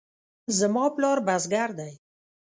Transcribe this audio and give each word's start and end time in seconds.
زما 0.57 0.85
پلار 0.95 1.17
بزګر 1.27 1.69
دی 1.79 1.93